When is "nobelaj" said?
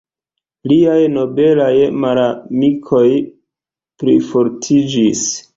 1.17-1.75